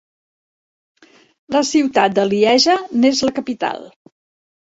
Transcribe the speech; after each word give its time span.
La 1.57 1.61
ciutat 1.71 2.15
de 2.19 2.25
Lieja 2.31 2.77
n'és 3.03 3.21
la 3.27 3.35
capital. 3.41 3.85